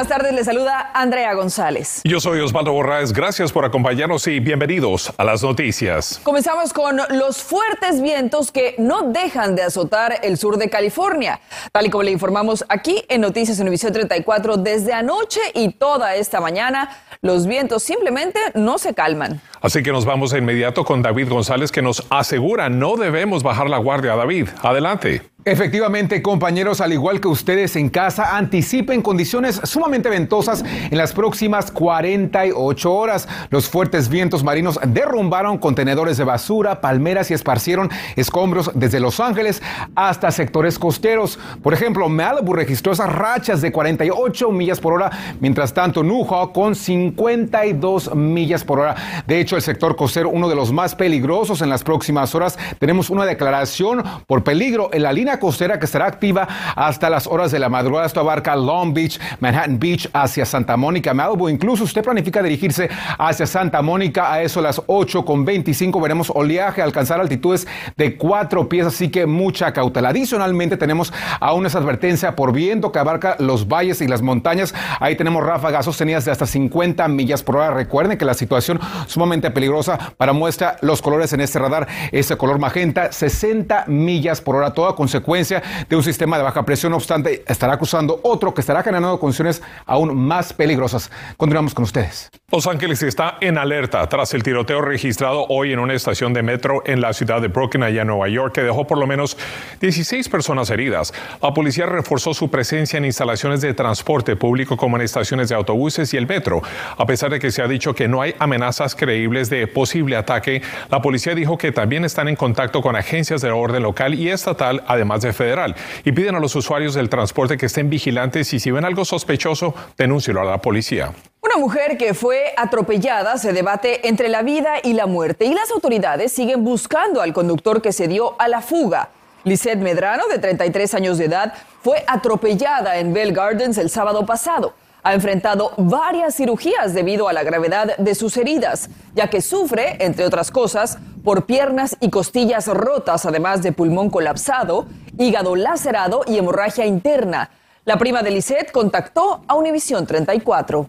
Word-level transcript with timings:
Buenas 0.00 0.16
tardes. 0.16 0.32
Le 0.32 0.44
saluda 0.44 0.90
Andrea 0.94 1.34
González. 1.34 2.00
Yo 2.04 2.20
soy 2.20 2.40
Osvaldo 2.40 2.72
Borraes. 2.72 3.12
Gracias 3.12 3.52
por 3.52 3.66
acompañarnos 3.66 4.26
y 4.28 4.40
bienvenidos 4.40 5.12
a 5.18 5.24
las 5.24 5.42
noticias. 5.42 6.18
Comenzamos 6.22 6.72
con 6.72 7.00
los 7.10 7.42
fuertes 7.42 8.00
vientos 8.00 8.50
que 8.50 8.76
no 8.78 9.12
dejan 9.12 9.54
de 9.56 9.62
azotar 9.62 10.20
el 10.22 10.38
sur 10.38 10.56
de 10.56 10.70
California. 10.70 11.40
Tal 11.72 11.86
y 11.86 11.90
como 11.90 12.02
le 12.02 12.12
informamos 12.12 12.64
aquí 12.70 13.04
en 13.10 13.20
Noticias 13.20 13.58
Univisión 13.58 13.92
34, 13.92 14.56
desde 14.56 14.94
anoche 14.94 15.40
y 15.52 15.72
toda 15.72 16.14
esta 16.14 16.40
mañana, 16.40 16.96
los 17.20 17.46
vientos 17.46 17.82
simplemente 17.82 18.38
no 18.54 18.78
se 18.78 18.94
calman. 18.94 19.42
Así 19.60 19.82
que 19.82 19.92
nos 19.92 20.04
vamos 20.04 20.30
de 20.30 20.38
inmediato 20.38 20.84
con 20.84 21.02
David 21.02 21.28
González 21.28 21.70
que 21.70 21.82
nos 21.82 22.06
asegura 22.08 22.70
no 22.70 22.96
debemos 22.96 23.42
bajar 23.42 23.68
la 23.68 23.78
guardia. 23.78 24.16
David, 24.16 24.48
adelante. 24.62 25.22
Efectivamente, 25.46 26.20
compañeros, 26.20 26.82
al 26.82 26.92
igual 26.92 27.18
que 27.18 27.28
ustedes 27.28 27.74
en 27.74 27.88
casa, 27.88 28.36
anticipen 28.36 29.00
condiciones 29.00 29.58
sumamente 29.64 30.10
ventosas 30.10 30.62
en 30.90 30.98
las 30.98 31.14
próximas 31.14 31.70
48 31.70 32.92
horas. 32.92 33.26
Los 33.48 33.66
fuertes 33.66 34.10
vientos 34.10 34.44
marinos 34.44 34.78
derrumbaron 34.86 35.56
contenedores 35.56 36.18
de 36.18 36.24
basura, 36.24 36.82
palmeras 36.82 37.30
y 37.30 37.34
esparcieron 37.34 37.88
escombros 38.16 38.70
desde 38.74 39.00
Los 39.00 39.18
Ángeles 39.18 39.62
hasta 39.94 40.30
sectores 40.30 40.78
costeros. 40.78 41.38
Por 41.62 41.72
ejemplo, 41.72 42.06
Malibu 42.10 42.52
registró 42.52 42.92
esas 42.92 43.10
rachas 43.10 43.62
de 43.62 43.72
48 43.72 44.50
millas 44.50 44.78
por 44.78 44.92
hora, 44.92 45.10
mientras 45.40 45.72
tanto 45.72 46.02
Nuja 46.02 46.48
con 46.52 46.74
52 46.74 48.14
millas 48.14 48.62
por 48.62 48.80
hora. 48.80 49.24
De 49.26 49.40
hecho, 49.40 49.49
el 49.56 49.62
sector 49.62 49.96
costero, 49.96 50.28
uno 50.28 50.48
de 50.48 50.54
los 50.54 50.72
más 50.72 50.94
peligrosos 50.94 51.62
en 51.62 51.68
las 51.68 51.82
próximas 51.82 52.34
horas, 52.34 52.58
tenemos 52.78 53.10
una 53.10 53.24
declaración 53.24 54.02
por 54.26 54.44
peligro 54.44 54.90
en 54.92 55.02
la 55.02 55.12
línea 55.12 55.38
costera 55.38 55.78
que 55.78 55.84
estará 55.84 56.06
activa 56.06 56.46
hasta 56.76 57.10
las 57.10 57.26
horas 57.26 57.50
de 57.50 57.58
la 57.58 57.68
madrugada. 57.68 58.06
Esto 58.06 58.20
abarca 58.20 58.56
Long 58.56 58.92
Beach, 58.92 59.18
Manhattan 59.40 59.78
Beach, 59.78 60.08
hacia 60.12 60.44
Santa 60.44 60.76
Mónica, 60.76 61.14
Malibu. 61.14 61.48
Incluso 61.48 61.84
usted 61.84 62.02
planifica 62.02 62.42
dirigirse 62.42 62.88
hacia 63.18 63.46
Santa 63.46 63.82
Mónica 63.82 64.32
a 64.32 64.42
eso 64.42 64.60
las 64.60 64.82
8 64.86 65.24
con 65.24 65.44
25. 65.44 66.00
Veremos 66.00 66.30
oleaje 66.34 66.82
alcanzar 66.82 67.20
altitudes 67.20 67.66
de 67.96 68.16
cuatro 68.16 68.68
pies, 68.68 68.86
así 68.86 69.08
que 69.08 69.26
mucha 69.26 69.72
cautela. 69.72 70.10
Adicionalmente 70.10 70.76
tenemos 70.76 71.12
aún 71.40 71.66
esa 71.66 71.78
advertencia 71.78 72.36
por 72.36 72.52
viento 72.52 72.92
que 72.92 72.98
abarca 72.98 73.36
los 73.38 73.68
valles 73.68 74.00
y 74.00 74.08
las 74.08 74.22
montañas. 74.22 74.74
Ahí 74.98 75.16
tenemos 75.16 75.44
ráfagas 75.44 75.84
sostenidas 75.84 76.24
de 76.24 76.32
hasta 76.32 76.46
50 76.46 77.06
millas 77.08 77.42
por 77.42 77.56
hora. 77.56 77.70
Recuerden 77.70 78.18
que 78.18 78.24
la 78.24 78.34
situación 78.34 78.80
sumamente 79.06 79.39
peligrosa 79.48 80.12
para 80.18 80.34
muestra 80.34 80.76
los 80.82 81.00
colores 81.00 81.32
en 81.32 81.40
este 81.40 81.58
radar. 81.58 81.88
Ese 82.12 82.36
color 82.36 82.58
magenta, 82.58 83.12
60 83.12 83.84
millas 83.86 84.42
por 84.42 84.56
hora, 84.56 84.74
toda 84.74 84.94
consecuencia 84.94 85.62
de 85.88 85.96
un 85.96 86.02
sistema 86.02 86.36
de 86.36 86.42
baja 86.42 86.66
presión. 86.66 86.90
No 86.90 86.96
obstante, 86.96 87.42
estará 87.46 87.74
acusando 87.74 88.20
otro 88.22 88.52
que 88.52 88.60
estará 88.60 88.82
generando 88.82 89.18
condiciones 89.18 89.62
aún 89.86 90.14
más 90.14 90.52
peligrosas. 90.52 91.10
Continuamos 91.38 91.74
con 91.74 91.84
ustedes. 91.84 92.28
Los 92.52 92.66
Ángeles 92.66 93.02
está 93.04 93.38
en 93.40 93.58
alerta 93.58 94.06
tras 94.08 94.34
el 94.34 94.42
tiroteo 94.42 94.80
registrado 94.82 95.46
hoy 95.48 95.72
en 95.72 95.78
una 95.78 95.94
estación 95.94 96.32
de 96.32 96.42
metro 96.42 96.82
en 96.84 97.00
la 97.00 97.12
ciudad 97.12 97.40
de 97.40 97.46
Brooklyn, 97.46 97.84
allá 97.84 98.02
en 98.02 98.08
Nueva 98.08 98.28
York, 98.28 98.54
que 98.54 98.62
dejó 98.62 98.88
por 98.88 98.98
lo 98.98 99.06
menos 99.06 99.36
16 99.80 100.28
personas 100.28 100.68
heridas. 100.70 101.14
La 101.40 101.54
policía 101.54 101.86
reforzó 101.86 102.34
su 102.34 102.50
presencia 102.50 102.98
en 102.98 103.04
instalaciones 103.04 103.60
de 103.60 103.72
transporte 103.72 104.34
público 104.34 104.76
como 104.76 104.96
en 104.96 105.02
estaciones 105.02 105.48
de 105.48 105.54
autobuses 105.54 106.12
y 106.12 106.16
el 106.16 106.26
metro. 106.26 106.60
A 106.96 107.06
pesar 107.06 107.30
de 107.30 107.38
que 107.38 107.52
se 107.52 107.62
ha 107.62 107.68
dicho 107.68 107.94
que 107.94 108.08
no 108.08 108.20
hay 108.20 108.34
amenazas 108.40 108.96
creíbles 108.96 109.29
de 109.30 109.66
posible 109.66 110.16
ataque, 110.16 110.62
la 110.90 111.00
policía 111.00 111.34
dijo 111.34 111.56
que 111.56 111.70
también 111.70 112.04
están 112.04 112.28
en 112.28 112.36
contacto 112.36 112.82
con 112.82 112.96
agencias 112.96 113.40
de 113.40 113.50
orden 113.50 113.84
local 113.84 114.14
y 114.14 114.28
estatal, 114.28 114.82
además 114.86 115.22
de 115.22 115.32
federal, 115.32 115.76
y 116.04 116.12
piden 116.12 116.34
a 116.34 116.40
los 116.40 116.56
usuarios 116.56 116.94
del 116.94 117.08
transporte 117.08 117.56
que 117.56 117.66
estén 117.66 117.88
vigilantes 117.88 118.52
y 118.52 118.58
si 118.58 118.70
ven 118.70 118.84
algo 118.84 119.04
sospechoso, 119.04 119.74
denúncielo 119.96 120.40
a 120.40 120.44
la 120.44 120.58
policía. 120.58 121.12
Una 121.40 121.56
mujer 121.56 121.96
que 121.96 122.12
fue 122.12 122.52
atropellada 122.56 123.38
se 123.38 123.52
debate 123.52 124.08
entre 124.08 124.28
la 124.28 124.42
vida 124.42 124.74
y 124.82 124.92
la 124.92 125.06
muerte 125.06 125.46
y 125.46 125.54
las 125.54 125.70
autoridades 125.70 126.32
siguen 126.32 126.64
buscando 126.64 127.22
al 127.22 127.32
conductor 127.32 127.80
que 127.80 127.92
se 127.92 128.08
dio 128.08 128.34
a 128.38 128.48
la 128.48 128.60
fuga. 128.60 129.10
Lisette 129.44 129.78
Medrano, 129.78 130.24
de 130.28 130.38
33 130.38 130.94
años 130.94 131.16
de 131.16 131.24
edad, 131.24 131.54
fue 131.82 132.04
atropellada 132.06 132.98
en 132.98 133.14
Bell 133.14 133.32
Gardens 133.32 133.78
el 133.78 133.88
sábado 133.88 134.26
pasado. 134.26 134.74
Ha 135.02 135.14
enfrentado 135.14 135.72
varias 135.78 136.34
cirugías 136.34 136.92
debido 136.92 137.28
a 137.28 137.32
la 137.32 137.42
gravedad 137.42 137.96
de 137.96 138.14
sus 138.14 138.36
heridas, 138.36 138.90
ya 139.14 139.30
que 139.30 139.40
sufre, 139.40 139.96
entre 140.04 140.26
otras 140.26 140.50
cosas, 140.50 140.98
por 141.24 141.46
piernas 141.46 141.96
y 142.00 142.10
costillas 142.10 142.66
rotas, 142.66 143.24
además 143.24 143.62
de 143.62 143.72
pulmón 143.72 144.10
colapsado, 144.10 144.86
hígado 145.18 145.56
lacerado 145.56 146.22
y 146.26 146.36
hemorragia 146.38 146.86
interna. 146.86 147.50
La 147.84 147.96
prima 147.96 148.22
de 148.22 148.30
Lisette 148.30 148.72
contactó 148.72 149.42
a 149.48 149.54
Univisión 149.54 150.06
34. 150.06 150.88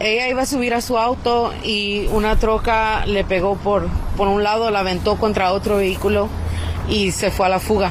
Ella 0.00 0.28
iba 0.28 0.42
a 0.42 0.46
subir 0.46 0.74
a 0.74 0.80
su 0.80 0.98
auto 0.98 1.52
y 1.62 2.06
una 2.08 2.36
troca 2.36 3.06
le 3.06 3.24
pegó 3.24 3.56
por, 3.56 3.88
por 4.16 4.28
un 4.28 4.42
lado, 4.42 4.70
la 4.70 4.80
aventó 4.80 5.16
contra 5.16 5.52
otro 5.52 5.76
vehículo 5.76 6.28
y 6.88 7.12
se 7.12 7.30
fue 7.30 7.46
a 7.46 7.48
la 7.48 7.60
fuga. 7.60 7.90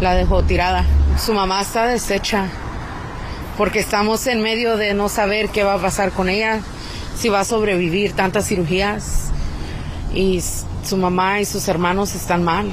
La 0.00 0.14
dejó 0.14 0.42
tirada. 0.42 0.84
Su 1.16 1.32
mamá 1.32 1.62
está 1.62 1.86
deshecha 1.86 2.50
porque 3.56 3.78
estamos 3.78 4.26
en 4.26 4.42
medio 4.42 4.76
de 4.76 4.94
no 4.94 5.08
saber 5.08 5.48
qué 5.48 5.64
va 5.64 5.74
a 5.74 5.78
pasar 5.78 6.12
con 6.12 6.28
ella, 6.28 6.60
si 7.16 7.28
va 7.28 7.40
a 7.40 7.44
sobrevivir 7.44 8.14
tantas 8.14 8.46
cirugías 8.46 9.30
y 10.14 10.42
su 10.82 10.96
mamá 10.96 11.40
y 11.40 11.44
sus 11.44 11.68
hermanos 11.68 12.14
están 12.14 12.42
mal. 12.42 12.72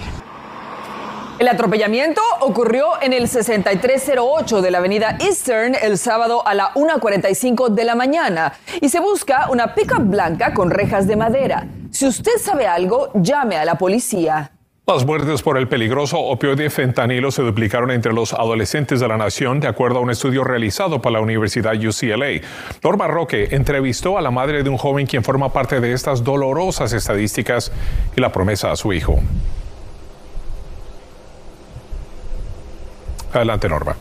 El 1.39 1.47
atropellamiento 1.47 2.21
ocurrió 2.41 3.01
en 3.01 3.13
el 3.13 3.27
6308 3.27 4.61
de 4.61 4.69
la 4.69 4.77
avenida 4.77 5.17
Eastern 5.19 5.75
el 5.81 5.97
sábado 5.97 6.47
a 6.47 6.53
la 6.53 6.71
1.45 6.75 7.69
de 7.69 7.83
la 7.83 7.95
mañana 7.95 8.53
y 8.79 8.89
se 8.89 8.99
busca 8.99 9.49
una 9.49 9.73
pickup 9.73 10.03
blanca 10.03 10.53
con 10.53 10.69
rejas 10.69 11.07
de 11.07 11.15
madera. 11.15 11.67
Si 11.89 12.05
usted 12.05 12.33
sabe 12.39 12.67
algo, 12.67 13.09
llame 13.15 13.57
a 13.57 13.65
la 13.65 13.75
policía. 13.75 14.51
Las 14.93 15.05
muertes 15.05 15.41
por 15.41 15.57
el 15.57 15.69
peligroso 15.69 16.19
opioide 16.19 16.69
fentanilo 16.69 17.31
se 17.31 17.41
duplicaron 17.41 17.91
entre 17.91 18.11
los 18.11 18.33
adolescentes 18.33 18.99
de 18.99 19.07
la 19.07 19.15
nación, 19.15 19.61
de 19.61 19.69
acuerdo 19.69 19.99
a 19.99 20.01
un 20.01 20.09
estudio 20.09 20.43
realizado 20.43 21.01
por 21.01 21.13
la 21.13 21.21
Universidad 21.21 21.75
UCLA. 21.75 22.41
Norma 22.83 23.07
Roque 23.07 23.47
entrevistó 23.51 24.17
a 24.17 24.21
la 24.21 24.31
madre 24.31 24.63
de 24.63 24.69
un 24.69 24.77
joven 24.77 25.07
quien 25.07 25.23
forma 25.23 25.53
parte 25.53 25.79
de 25.79 25.93
estas 25.93 26.25
dolorosas 26.25 26.91
estadísticas 26.91 27.71
y 28.17 28.19
la 28.19 28.33
promesa 28.33 28.69
a 28.69 28.75
su 28.75 28.91
hijo. 28.91 29.17
Adelante, 33.31 33.69
Norma. 33.69 33.95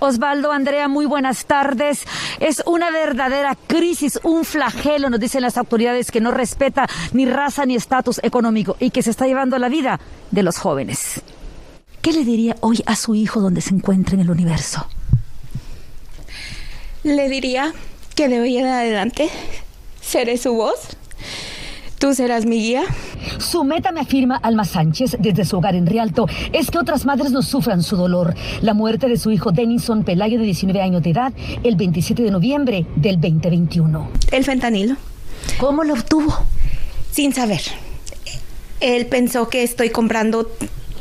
Osvaldo, 0.00 0.52
Andrea, 0.52 0.88
muy 0.88 1.06
buenas 1.06 1.46
tardes. 1.46 2.04
Es 2.40 2.62
una 2.66 2.90
verdadera 2.90 3.56
crisis, 3.66 4.20
un 4.22 4.44
flagelo, 4.44 5.10
nos 5.10 5.20
dicen 5.20 5.42
las 5.42 5.56
autoridades, 5.56 6.10
que 6.10 6.20
no 6.20 6.30
respeta 6.30 6.86
ni 7.12 7.26
raza 7.26 7.66
ni 7.66 7.74
estatus 7.74 8.20
económico 8.22 8.76
y 8.78 8.90
que 8.90 9.02
se 9.02 9.10
está 9.10 9.26
llevando 9.26 9.58
la 9.58 9.68
vida 9.68 10.00
de 10.30 10.42
los 10.42 10.58
jóvenes. 10.58 11.22
¿Qué 12.02 12.12
le 12.12 12.24
diría 12.24 12.56
hoy 12.60 12.82
a 12.86 12.94
su 12.96 13.14
hijo 13.14 13.40
donde 13.40 13.60
se 13.60 13.74
encuentra 13.74 14.14
en 14.14 14.20
el 14.20 14.30
universo? 14.30 14.86
Le 17.02 17.28
diría 17.28 17.72
que 18.14 18.28
de 18.28 18.40
hoy 18.40 18.58
en 18.58 18.66
adelante 18.66 19.30
seré 20.00 20.38
su 20.38 20.54
voz 20.54 20.96
Tú 21.98 22.14
serás 22.14 22.46
mi 22.46 22.60
guía. 22.60 22.82
Su 23.38 23.64
meta, 23.64 23.90
me 23.90 24.00
afirma 24.00 24.36
Alma 24.36 24.64
Sánchez 24.64 25.16
desde 25.18 25.44
su 25.44 25.56
hogar 25.58 25.74
en 25.74 25.86
Rialto, 25.86 26.26
es 26.52 26.70
que 26.70 26.78
otras 26.78 27.04
madres 27.04 27.32
no 27.32 27.42
sufran 27.42 27.82
su 27.82 27.96
dolor. 27.96 28.34
La 28.62 28.72
muerte 28.72 29.08
de 29.08 29.16
su 29.16 29.30
hijo 29.30 29.50
Denison 29.50 30.04
Pelayo, 30.04 30.38
de 30.38 30.44
19 30.44 30.80
años 30.80 31.02
de 31.02 31.10
edad, 31.10 31.32
el 31.64 31.76
27 31.76 32.22
de 32.22 32.30
noviembre 32.30 32.86
del 32.96 33.20
2021. 33.20 34.10
El 34.30 34.44
fentanilo. 34.44 34.96
¿Cómo 35.58 35.82
lo 35.82 35.94
obtuvo? 35.94 36.34
Sin 37.10 37.32
saber. 37.32 37.62
Él 38.80 39.06
pensó 39.06 39.48
que 39.48 39.64
estoy 39.64 39.90
comprando 39.90 40.48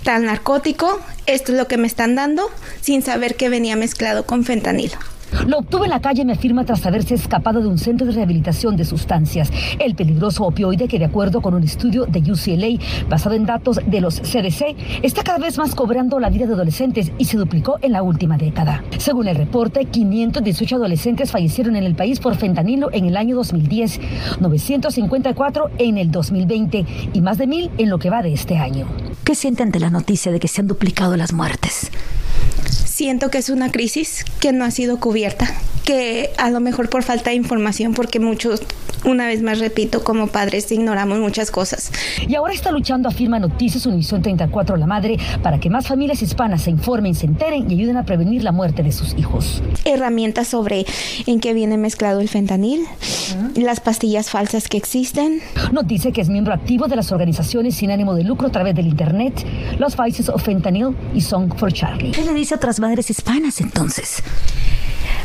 tal 0.03 0.25
narcótico, 0.25 0.99
esto 1.27 1.51
es 1.51 1.57
lo 1.57 1.67
que 1.67 1.77
me 1.77 1.85
están 1.85 2.15
dando, 2.15 2.49
sin 2.81 3.03
saber 3.03 3.35
que 3.35 3.49
venía 3.49 3.75
mezclado 3.75 4.25
con 4.25 4.45
fentanilo. 4.45 4.97
Lo 5.45 5.59
obtuvo 5.59 5.83
en 5.85 5.91
la 5.91 6.01
calle, 6.01 6.25
me 6.25 6.33
afirma, 6.33 6.65
tras 6.65 6.85
haberse 6.85 7.15
escapado 7.15 7.61
de 7.61 7.67
un 7.67 7.77
centro 7.77 8.07
de 8.07 8.13
rehabilitación 8.13 8.75
de 8.75 8.85
sustancias. 8.85 9.51
El 9.79 9.95
peligroso 9.95 10.43
opioide, 10.43 10.87
que 10.87 10.99
de 10.99 11.05
acuerdo 11.05 11.41
con 11.41 11.53
un 11.53 11.63
estudio 11.63 12.05
de 12.05 12.19
UCLA 12.19 13.07
basado 13.09 13.35
en 13.35 13.45
datos 13.45 13.79
de 13.85 14.01
los 14.01 14.19
CDC, 14.21 14.75
está 15.03 15.23
cada 15.23 15.37
vez 15.37 15.57
más 15.57 15.75
cobrando 15.75 16.19
la 16.19 16.29
vida 16.29 16.45
de 16.45 16.53
adolescentes 16.53 17.11
y 17.17 17.25
se 17.25 17.37
duplicó 17.37 17.77
en 17.81 17.93
la 17.93 18.03
última 18.03 18.37
década. 18.37 18.83
Según 18.97 19.27
el 19.27 19.35
reporte, 19.35 19.85
518 19.85 20.75
adolescentes 20.75 21.31
fallecieron 21.31 21.75
en 21.75 21.83
el 21.83 21.95
país 21.95 22.19
por 22.19 22.35
fentanilo 22.35 22.89
en 22.91 23.05
el 23.05 23.17
año 23.17 23.35
2010, 23.35 23.99
954 24.39 25.71
en 25.77 25.97
el 25.97 26.11
2020 26.11 26.85
y 27.13 27.21
más 27.21 27.37
de 27.37 27.47
mil 27.47 27.71
en 27.77 27.89
lo 27.89 27.99
que 27.99 28.09
va 28.09 28.21
de 28.21 28.33
este 28.33 28.57
año. 28.57 28.87
¿Qué 29.23 29.35
siente 29.35 29.63
ante 29.63 29.79
la 29.79 29.89
noticia 29.89 30.31
de 30.31 30.39
que 30.39 30.47
se 30.47 30.61
han 30.61 30.67
duplicado 30.67 31.15
las 31.17 31.33
muertes? 31.33 31.91
Siento 32.97 33.29
que 33.29 33.37
es 33.37 33.49
una 33.49 33.71
crisis 33.71 34.25
que 34.39 34.53
no 34.53 34.65
ha 34.65 34.71
sido 34.71 34.99
cubierta, 34.99 35.47
que 35.85 36.31
a 36.37 36.49
lo 36.49 36.59
mejor 36.59 36.89
por 36.89 37.03
falta 37.03 37.29
de 37.29 37.35
información, 37.35 37.93
porque 37.93 38.19
muchos, 38.19 38.61
una 39.05 39.27
vez 39.27 39.41
más 39.41 39.59
repito, 39.59 40.03
como 40.03 40.27
padres 40.27 40.71
ignoramos 40.71 41.19
muchas 41.19 41.51
cosas. 41.51 41.91
Y 42.27 42.35
ahora 42.35 42.53
está 42.53 42.71
luchando, 42.71 43.07
afirma 43.07 43.39
Noticias 43.39 43.85
Univisión 43.85 44.21
34 44.21 44.77
La 44.77 44.87
Madre, 44.87 45.17
para 45.43 45.59
que 45.59 45.69
más 45.69 45.87
familias 45.87 46.21
hispanas 46.21 46.63
se 46.63 46.71
informen, 46.71 47.13
se 47.13 47.27
enteren 47.27 47.69
y 47.69 47.75
ayuden 47.75 47.97
a 47.97 48.03
prevenir 48.03 48.43
la 48.43 48.51
muerte 48.51 48.83
de 48.83 48.91
sus 48.91 49.17
hijos. 49.17 49.61
Herramientas 49.85 50.47
sobre 50.47 50.85
en 51.25 51.39
qué 51.39 51.53
viene 51.53 51.77
mezclado 51.77 52.19
el 52.19 52.27
fentanil, 52.27 52.83
las 53.55 53.79
pastillas 53.79 54.29
falsas 54.29 54.67
que 54.67 54.77
existen. 54.77 55.39
Nos 55.71 55.87
dice 55.87 56.11
que 56.11 56.21
es 56.21 56.29
miembro 56.29 56.53
activo 56.53 56.87
de 56.87 56.95
las 56.95 57.11
organizaciones 57.11 57.75
sin 57.75 57.91
ánimo 57.91 58.15
de 58.15 58.23
lucro 58.23 58.47
a 58.47 58.51
través 58.51 58.75
del 58.75 58.87
Internet, 58.87 59.45
los 59.77 59.95
Vices 59.95 60.29
of 60.29 60.43
Fentanyl 60.43 60.95
y 61.13 61.21
Song 61.21 61.53
for 61.55 61.71
Charlie. 61.71 62.11
¿Qué 62.27 62.33
le 62.33 62.39
dice 62.39 62.55
a 62.55 62.57
otras 62.57 62.81
madres 62.81 63.09
hispanas 63.09 63.61
entonces? 63.61 64.21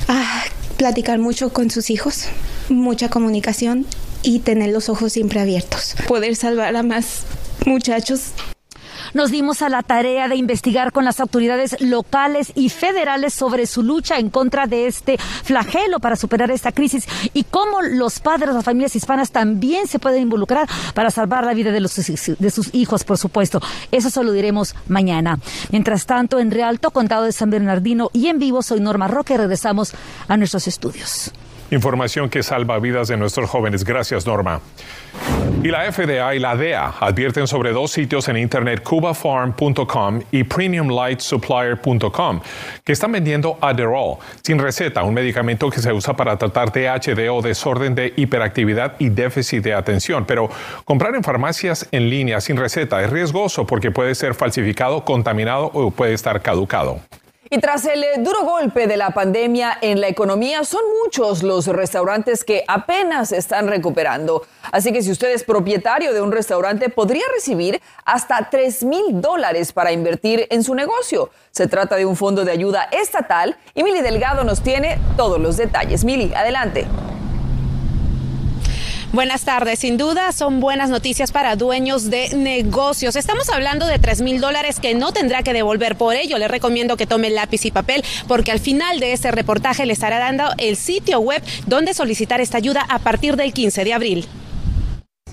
Ah, 0.06 0.44
platicar 0.76 1.18
mucho 1.18 1.52
con 1.52 1.68
sus 1.68 1.90
hijos, 1.90 2.26
mucha 2.68 3.10
comunicación 3.10 3.86
y 4.22 4.38
tener 4.38 4.70
los 4.70 4.88
ojos 4.88 5.12
siempre 5.12 5.40
abiertos. 5.40 5.96
Poder 6.06 6.36
salvar 6.36 6.76
a 6.76 6.84
más 6.84 7.24
muchachos 7.66 8.26
nos 9.14 9.30
dimos 9.30 9.62
a 9.62 9.68
la 9.68 9.82
tarea 9.82 10.28
de 10.28 10.36
investigar 10.36 10.92
con 10.92 11.04
las 11.04 11.20
autoridades 11.20 11.80
locales 11.80 12.52
y 12.54 12.68
federales 12.68 13.34
sobre 13.34 13.66
su 13.66 13.82
lucha 13.82 14.18
en 14.18 14.30
contra 14.30 14.66
de 14.66 14.86
este 14.86 15.18
flagelo 15.18 16.00
para 16.00 16.16
superar 16.16 16.50
esta 16.50 16.72
crisis 16.72 17.06
y 17.32 17.44
cómo 17.44 17.82
los 17.82 18.20
padres 18.20 18.54
las 18.54 18.64
familias 18.64 18.96
hispanas 18.96 19.30
también 19.30 19.86
se 19.86 19.98
pueden 19.98 20.22
involucrar 20.22 20.68
para 20.94 21.10
salvar 21.10 21.44
la 21.44 21.54
vida 21.54 21.72
de, 21.72 21.80
los, 21.80 21.94
de 21.96 22.50
sus 22.50 22.74
hijos, 22.74 23.04
por 23.04 23.18
supuesto. 23.18 23.60
Eso 23.90 24.10
se 24.10 24.22
lo 24.22 24.32
diremos 24.32 24.74
mañana. 24.88 25.38
Mientras 25.70 26.06
tanto, 26.06 26.38
en 26.38 26.50
Realto, 26.50 26.90
Condado 26.90 27.24
de 27.24 27.32
San 27.32 27.50
Bernardino 27.50 28.10
y 28.12 28.28
en 28.28 28.38
vivo, 28.38 28.62
soy 28.62 28.80
Norma 28.80 29.08
Roque. 29.08 29.36
Regresamos 29.36 29.92
a 30.28 30.36
nuestros 30.36 30.68
estudios. 30.68 31.32
Información 31.72 32.28
que 32.28 32.42
salva 32.42 32.78
vidas 32.78 33.08
de 33.08 33.16
nuestros 33.16 33.48
jóvenes. 33.48 33.82
Gracias, 33.82 34.26
Norma. 34.26 34.60
Y 35.62 35.68
la 35.68 35.90
FDA 35.90 36.34
y 36.34 36.38
la 36.38 36.54
DEA 36.54 36.92
advierten 37.00 37.46
sobre 37.46 37.72
dos 37.72 37.92
sitios 37.92 38.28
en 38.28 38.36
internet, 38.36 38.82
cubafarm.com 38.82 40.20
y 40.30 40.44
premiumlightsupplier.com, 40.44 42.40
que 42.84 42.92
están 42.92 43.12
vendiendo 43.12 43.56
Adderall 43.62 44.18
sin 44.42 44.58
receta, 44.58 45.02
un 45.02 45.14
medicamento 45.14 45.70
que 45.70 45.80
se 45.80 45.90
usa 45.92 46.14
para 46.14 46.36
tratar 46.36 46.72
THD 46.72 47.30
o 47.30 47.40
desorden 47.40 47.94
de 47.94 48.12
hiperactividad 48.16 48.96
y 48.98 49.08
déficit 49.08 49.64
de 49.64 49.72
atención. 49.72 50.26
Pero 50.26 50.50
comprar 50.84 51.14
en 51.14 51.24
farmacias 51.24 51.88
en 51.90 52.10
línea 52.10 52.42
sin 52.42 52.58
receta 52.58 53.02
es 53.02 53.08
riesgoso 53.08 53.66
porque 53.66 53.90
puede 53.90 54.14
ser 54.14 54.34
falsificado, 54.34 55.06
contaminado 55.06 55.70
o 55.72 55.90
puede 55.90 56.12
estar 56.12 56.42
caducado. 56.42 57.00
Y 57.54 57.58
tras 57.58 57.84
el 57.84 58.02
eh, 58.02 58.08
duro 58.16 58.44
golpe 58.46 58.86
de 58.86 58.96
la 58.96 59.10
pandemia 59.10 59.76
en 59.82 60.00
la 60.00 60.08
economía, 60.08 60.64
son 60.64 60.80
muchos 61.04 61.42
los 61.42 61.66
restaurantes 61.66 62.44
que 62.44 62.64
apenas 62.66 63.30
están 63.30 63.68
recuperando. 63.68 64.46
Así 64.72 64.90
que 64.90 65.02
si 65.02 65.10
usted 65.10 65.34
es 65.34 65.44
propietario 65.44 66.14
de 66.14 66.22
un 66.22 66.32
restaurante, 66.32 66.88
podría 66.88 67.24
recibir 67.34 67.82
hasta 68.06 68.48
3 68.48 68.84
mil 68.84 69.20
dólares 69.20 69.74
para 69.74 69.92
invertir 69.92 70.46
en 70.48 70.64
su 70.64 70.74
negocio. 70.74 71.28
Se 71.50 71.66
trata 71.66 71.96
de 71.96 72.06
un 72.06 72.16
fondo 72.16 72.46
de 72.46 72.52
ayuda 72.52 72.88
estatal 72.90 73.58
y 73.74 73.82
Mili 73.82 74.00
Delgado 74.00 74.44
nos 74.44 74.62
tiene 74.62 74.98
todos 75.18 75.38
los 75.38 75.58
detalles. 75.58 76.04
Mili, 76.04 76.32
adelante. 76.32 76.86
Buenas 79.12 79.44
tardes. 79.44 79.80
Sin 79.80 79.98
duda 79.98 80.32
son 80.32 80.58
buenas 80.58 80.88
noticias 80.88 81.32
para 81.32 81.54
dueños 81.54 82.08
de 82.08 82.30
negocios. 82.34 83.14
Estamos 83.14 83.50
hablando 83.50 83.86
de 83.86 83.98
3 83.98 84.22
mil 84.22 84.40
dólares 84.40 84.80
que 84.80 84.94
no 84.94 85.12
tendrá 85.12 85.42
que 85.42 85.52
devolver. 85.52 85.96
Por 85.96 86.16
ello, 86.16 86.38
le 86.38 86.48
recomiendo 86.48 86.96
que 86.96 87.06
tome 87.06 87.28
lápiz 87.28 87.66
y 87.66 87.70
papel 87.70 88.02
porque 88.26 88.52
al 88.52 88.58
final 88.58 89.00
de 89.00 89.12
este 89.12 89.30
reportaje 89.30 89.84
le 89.84 89.92
estará 89.92 90.18
dando 90.18 90.44
el 90.56 90.76
sitio 90.76 91.20
web 91.20 91.42
donde 91.66 91.92
solicitar 91.92 92.40
esta 92.40 92.56
ayuda 92.56 92.86
a 92.88 93.00
partir 93.00 93.36
del 93.36 93.52
15 93.52 93.84
de 93.84 93.92
abril. 93.92 94.28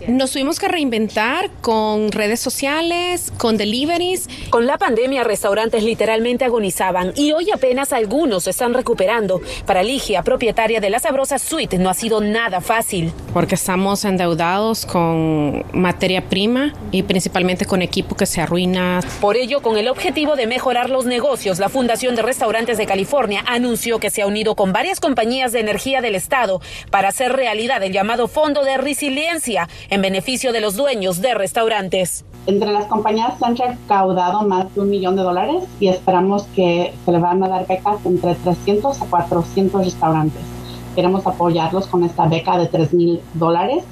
Nos 0.07 0.31
tuvimos 0.31 0.59
que 0.59 0.67
reinventar 0.67 1.49
con 1.61 2.11
redes 2.11 2.39
sociales, 2.39 3.31
con 3.37 3.57
deliveries. 3.57 4.27
Con 4.49 4.65
la 4.65 4.77
pandemia, 4.77 5.23
restaurantes 5.23 5.83
literalmente 5.83 6.45
agonizaban 6.45 7.11
y 7.15 7.33
hoy 7.33 7.51
apenas 7.51 7.91
algunos 7.91 8.43
se 8.45 8.51
están 8.51 8.73
recuperando. 8.73 9.41
Para 9.65 9.83
Ligia, 9.83 10.23
propietaria 10.23 10.79
de 10.79 10.89
la 10.89 10.99
Sabrosa 10.99 11.37
Suite, 11.37 11.77
no 11.77 11.89
ha 11.89 11.93
sido 11.93 12.21
nada 12.21 12.61
fácil. 12.61 13.11
Porque 13.33 13.55
estamos 13.55 14.05
endeudados 14.05 14.85
con 14.85 15.65
materia 15.73 16.21
prima 16.29 16.73
y 16.91 17.03
principalmente 17.03 17.65
con 17.65 17.81
equipo 17.81 18.15
que 18.15 18.25
se 18.25 18.41
arruina. 18.41 19.01
Por 19.19 19.35
ello, 19.35 19.61
con 19.61 19.77
el 19.77 19.89
objetivo 19.89 20.35
de 20.35 20.47
mejorar 20.47 20.89
los 20.89 21.05
negocios, 21.05 21.59
la 21.59 21.69
Fundación 21.69 22.15
de 22.15 22.21
Restaurantes 22.21 22.77
de 22.77 22.85
California 22.85 23.43
anunció 23.47 23.99
que 23.99 24.09
se 24.09 24.21
ha 24.21 24.27
unido 24.27 24.55
con 24.55 24.73
varias 24.73 24.99
compañías 24.99 25.51
de 25.51 25.59
energía 25.59 26.01
del 26.01 26.15
Estado 26.15 26.61
para 26.89 27.09
hacer 27.09 27.33
realidad 27.33 27.83
el 27.83 27.93
llamado 27.93 28.27
Fondo 28.27 28.63
de 28.63 28.77
Resiliencia 28.77 29.67
en 29.89 30.01
beneficio 30.01 30.53
de 30.53 30.61
los 30.61 30.75
dueños 30.75 31.21
de 31.21 31.33
restaurantes. 31.33 32.25
Entre 32.45 32.71
las 32.71 32.85
compañías 32.85 33.37
se 33.37 33.45
han 33.45 33.55
recaudado 33.55 34.41
más 34.43 34.73
de 34.73 34.81
un 34.81 34.89
millón 34.89 35.15
de 35.15 35.23
dólares 35.23 35.63
y 35.79 35.87
esperamos 35.87 36.43
que 36.55 36.93
se 37.05 37.11
le 37.11 37.19
van 37.19 37.43
a 37.43 37.47
dar 37.47 37.67
becas 37.67 38.05
entre 38.05 38.35
300 38.35 39.01
a 39.01 39.05
400 39.05 39.85
restaurantes. 39.85 40.41
Queremos 40.95 41.25
apoyarlos 41.27 41.87
con 41.87 42.03
esta 42.03 42.27
beca 42.27 42.57
de 42.57 42.67
3 42.67 42.93
mil 42.93 43.21
dólares. 43.33 43.83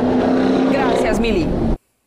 Gracias, 0.72 1.20
Mili. 1.20 1.48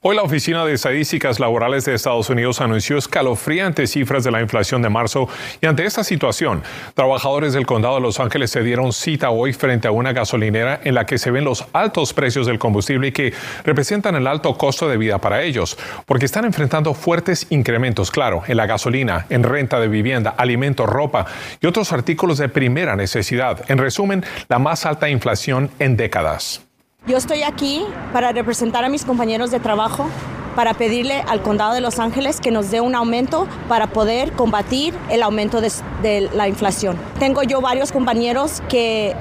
Hoy 0.03 0.17
la 0.17 0.23
Oficina 0.23 0.65
de 0.65 0.73
Estadísticas 0.73 1.39
Laborales 1.41 1.85
de 1.85 1.95
Estados 1.95 2.31
Unidos 2.31 2.63
anunció 2.63 2.97
escalofriantes 2.97 3.91
cifras 3.91 4.25
de 4.25 4.31
la 4.31 4.41
inflación 4.41 4.81
de 4.81 4.89
marzo 4.89 5.29
y 5.61 5.67
ante 5.67 5.85
esta 5.85 6.05
situación, 6.05 6.63
trabajadores 6.95 7.53
del 7.53 7.67
condado 7.67 7.97
de 7.97 8.01
Los 8.01 8.19
Ángeles 8.19 8.51
se 8.51 8.63
dieron 8.63 8.95
cita 8.95 9.29
hoy 9.29 9.53
frente 9.53 9.89
a 9.89 9.91
una 9.91 10.15
gasolinera 10.15 10.81
en 10.85 10.95
la 10.95 11.05
que 11.05 11.19
se 11.19 11.31
ven 11.31 11.45
los 11.45 11.67
altos 11.75 12.15
precios 12.15 12.47
del 12.47 12.59
combustible 12.59 13.09
y 13.09 13.13
que 13.13 13.35
representan 13.63 14.15
el 14.15 14.27
alto 14.27 14.57
costo 14.57 14.89
de 14.89 14.97
vida 14.97 15.19
para 15.19 15.43
ellos, 15.43 15.77
porque 16.07 16.25
están 16.25 16.47
enfrentando 16.47 16.95
fuertes 16.95 17.47
incrementos, 17.51 18.11
claro, 18.11 18.43
en 18.47 18.57
la 18.57 18.65
gasolina, 18.65 19.27
en 19.29 19.43
renta 19.43 19.79
de 19.81 19.89
vivienda, 19.89 20.31
alimentos, 20.31 20.89
ropa 20.89 21.27
y 21.61 21.67
otros 21.67 21.93
artículos 21.93 22.39
de 22.39 22.49
primera 22.49 22.97
necesidad. 22.97 23.71
En 23.71 23.77
resumen, 23.77 24.25
la 24.49 24.59
más 24.59 24.87
alta 24.87 25.11
inflación 25.11 25.71
en 25.79 25.99
décadas. 25.99 26.63
Yo 27.07 27.17
estoy 27.17 27.43
aquí 27.43 27.83
para 28.13 28.31
representar 28.33 28.85
a 28.85 28.91
mis 28.91 29.07
compañeros 29.07 29.51
de 29.51 29.59
trabajo, 29.59 30.07
para 30.55 30.75
pedirle 30.75 31.25
al 31.27 31.41
condado 31.41 31.73
de 31.73 31.81
Los 31.81 31.99
Ángeles 31.99 32.41
que 32.41 32.51
nos 32.51 32.71
dé 32.71 32.83
un 32.83 32.95
aumento 32.95 33.49
para 33.69 33.87
poder 33.87 34.33
combatir 34.33 34.95
el 35.09 35.23
aumento 35.23 35.63
de, 35.63 36.29
la 36.35 36.47
inflación. 36.47 36.99
Tengo 37.19 37.43
yo 37.43 37.63
varios 37.63 37.91
compañeros 37.91 38.63
que 38.69 39.17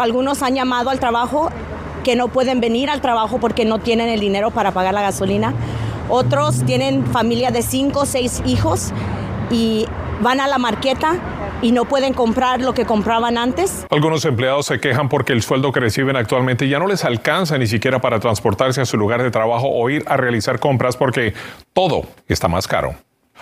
algunos 0.00 0.42
han 0.42 0.56
llamado 0.56 0.90
al 0.90 0.98
trabajo 0.98 1.50
que 2.02 2.16
no 2.16 2.28
pueden 2.28 2.60
venir 2.60 2.90
al 2.90 3.00
trabajo 3.00 3.38
porque 3.38 3.64
no 3.64 3.78
tienen 3.78 4.08
el 4.08 4.18
dinero 4.18 4.50
para 4.50 4.72
pagar 4.72 4.92
la 4.92 5.02
gasolina. 5.02 5.54
Otros 6.08 6.64
tienen 6.64 7.06
familia 7.06 7.52
de 7.52 7.62
cinco 7.62 8.00
o 8.00 8.06
seis 8.06 8.42
hijos 8.44 8.90
y 9.52 9.86
van 10.20 10.40
a 10.40 10.48
la 10.48 10.58
marqueta 10.58 11.14
y 11.62 11.72
no 11.72 11.84
pueden 11.84 12.14
comprar 12.14 12.60
lo 12.60 12.74
que 12.74 12.84
compraban 12.84 13.38
antes. 13.38 13.86
Algunos 13.90 14.24
empleados 14.24 14.66
se 14.66 14.80
quejan 14.80 15.08
porque 15.08 15.32
el 15.32 15.42
sueldo 15.42 15.72
que 15.72 15.80
reciben 15.80 16.16
actualmente 16.16 16.68
ya 16.68 16.78
no 16.78 16.86
les 16.86 17.04
alcanza 17.04 17.58
ni 17.58 17.66
siquiera 17.66 18.00
para 18.00 18.20
transportarse 18.20 18.80
a 18.80 18.86
su 18.86 18.96
lugar 18.96 19.22
de 19.22 19.30
trabajo 19.30 19.68
o 19.68 19.90
ir 19.90 20.04
a 20.06 20.16
realizar 20.16 20.58
compras 20.58 20.96
porque 20.96 21.34
todo 21.72 22.04
está 22.28 22.48
más 22.48 22.66
caro. 22.66 22.94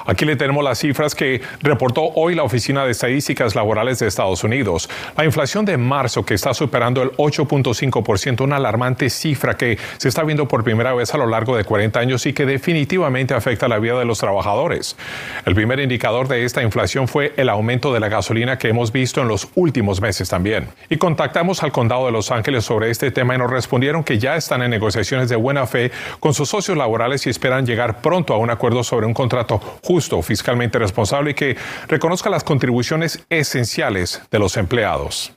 Aquí 0.06 0.24
le 0.24 0.36
tenemos 0.36 0.64
las 0.64 0.78
cifras 0.78 1.14
que 1.14 1.40
reportó 1.60 2.10
hoy 2.14 2.34
la 2.34 2.42
Oficina 2.42 2.84
de 2.84 2.92
Estadísticas 2.92 3.54
Laborales 3.54 3.98
de 3.98 4.06
Estados 4.06 4.44
Unidos. 4.44 4.88
La 5.16 5.24
inflación 5.24 5.64
de 5.64 5.76
marzo 5.76 6.24
que 6.24 6.34
está 6.34 6.54
superando 6.54 7.02
el 7.02 7.12
8.5%, 7.12 8.42
una 8.42 8.56
alarmante 8.56 9.10
cifra 9.10 9.56
que 9.56 9.78
se 9.98 10.08
está 10.08 10.22
viendo 10.24 10.48
por 10.48 10.64
primera 10.64 10.94
vez 10.94 11.14
a 11.14 11.18
lo 11.18 11.26
largo 11.26 11.56
de 11.56 11.64
40 11.64 11.98
años 12.00 12.26
y 12.26 12.32
que 12.32 12.46
definitivamente 12.46 13.34
afecta 13.34 13.68
la 13.68 13.78
vida 13.78 13.98
de 13.98 14.04
los 14.04 14.18
trabajadores. 14.18 14.96
El 15.44 15.54
primer 15.54 15.80
indicador 15.80 16.28
de 16.28 16.44
esta 16.44 16.62
inflación 16.62 17.08
fue 17.08 17.32
el 17.36 17.48
aumento 17.48 17.92
de 17.92 18.00
la 18.00 18.08
gasolina 18.08 18.58
que 18.58 18.68
hemos 18.68 18.92
visto 18.92 19.20
en 19.20 19.28
los 19.28 19.48
últimos 19.54 20.00
meses 20.00 20.28
también. 20.28 20.68
Y 20.88 20.96
contactamos 20.96 21.62
al 21.62 21.72
condado 21.72 22.06
de 22.06 22.12
Los 22.12 22.30
Ángeles 22.30 22.64
sobre 22.64 22.90
este 22.90 23.10
tema 23.10 23.34
y 23.34 23.38
nos 23.38 23.50
respondieron 23.50 24.04
que 24.04 24.18
ya 24.18 24.36
están 24.36 24.62
en 24.62 24.70
negociaciones 24.70 25.28
de 25.28 25.36
buena 25.36 25.66
fe 25.66 25.90
con 26.20 26.34
sus 26.34 26.48
socios 26.48 26.76
laborales 26.76 27.26
y 27.26 27.30
esperan 27.30 27.66
llegar 27.66 28.00
pronto 28.00 28.34
a 28.34 28.38
un 28.38 28.50
acuerdo 28.50 28.84
sobre 28.84 29.06
un 29.06 29.14
contrato 29.14 29.60
justo, 29.88 30.20
fiscalmente 30.20 30.78
responsable 30.78 31.30
y 31.30 31.34
que 31.34 31.56
reconozca 31.86 32.28
las 32.28 32.44
contribuciones 32.44 33.24
esenciales 33.30 34.20
de 34.30 34.38
los 34.38 34.58
empleados. 34.58 35.32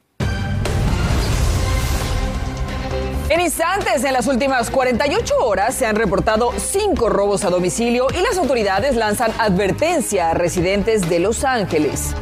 En 3.29 3.39
instantes, 3.39 4.03
en 4.03 4.11
las 4.11 4.27
últimas 4.27 4.69
48 4.69 5.35
horas 5.37 5.73
se 5.73 5.85
han 5.85 5.95
reportado 5.95 6.51
cinco 6.57 7.07
robos 7.07 7.45
a 7.45 7.49
domicilio 7.49 8.07
y 8.13 8.21
las 8.21 8.37
autoridades 8.37 8.97
lanzan 8.97 9.31
advertencia 9.39 10.31
a 10.31 10.33
residentes 10.33 11.09
de 11.09 11.19
Los 11.19 11.45
Ángeles. 11.45 12.13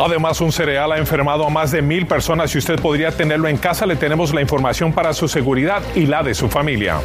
Además, 0.00 0.40
un 0.40 0.50
cereal 0.50 0.90
ha 0.90 0.98
enfermado 0.98 1.46
a 1.46 1.50
más 1.50 1.70
de 1.70 1.80
mil 1.80 2.08
personas 2.08 2.52
y 2.56 2.58
usted 2.58 2.80
podría 2.80 3.12
tenerlo 3.12 3.46
en 3.46 3.56
casa. 3.56 3.86
Le 3.86 3.94
tenemos 3.94 4.34
la 4.34 4.40
información 4.40 4.92
para 4.92 5.12
su 5.12 5.28
seguridad 5.28 5.80
y 5.94 6.06
la 6.06 6.24
de 6.24 6.34
su 6.34 6.48
familia. 6.48 6.96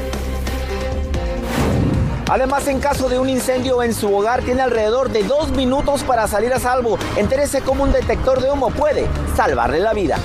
Además, 2.29 2.67
en 2.67 2.79
caso 2.79 3.07
de 3.07 3.19
un 3.19 3.29
incendio 3.29 3.83
en 3.83 3.93
su 3.93 4.13
hogar, 4.13 4.41
tiene 4.41 4.61
alrededor 4.61 5.09
de 5.09 5.23
dos 5.23 5.51
minutos 5.51 6.03
para 6.03 6.27
salir 6.27 6.53
a 6.53 6.59
salvo. 6.59 6.97
Entérese 7.17 7.61
cómo 7.61 7.83
un 7.83 7.91
detector 7.91 8.41
de 8.41 8.51
humo 8.51 8.71
puede 8.71 9.07
salvarle 9.35 9.79
la 9.79 9.93
vida. 9.93 10.17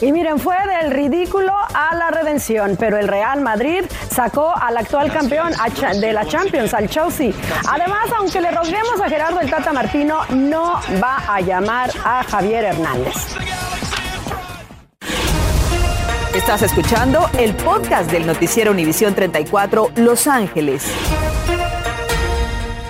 Y 0.00 0.10
miren, 0.10 0.40
fue 0.40 0.56
del 0.66 0.90
ridículo 0.90 1.52
a 1.52 1.94
la 1.94 2.10
redención, 2.10 2.76
pero 2.76 2.98
el 2.98 3.06
Real 3.06 3.40
Madrid 3.40 3.84
sacó 4.10 4.52
al 4.52 4.76
actual 4.76 5.12
campeón 5.12 5.52
de 6.00 6.12
la 6.12 6.26
Champions, 6.26 6.74
al 6.74 6.88
Chelsea. 6.88 7.32
Además, 7.70 8.08
aunque 8.18 8.40
le 8.40 8.50
roguemos 8.50 9.00
a 9.00 9.08
Gerardo 9.08 9.38
el 9.38 9.48
Tata 9.48 9.72
Martino, 9.72 10.22
no 10.30 10.80
va 11.00 11.22
a 11.28 11.40
llamar 11.40 11.90
a 12.04 12.24
Javier 12.24 12.64
Hernández. 12.64 13.14
Estás 16.34 16.62
escuchando 16.62 17.28
el 17.38 17.54
podcast 17.54 18.10
del 18.10 18.26
noticiero 18.26 18.70
Univisión 18.70 19.14
34 19.14 19.90
Los 19.96 20.26
Ángeles. 20.26 20.90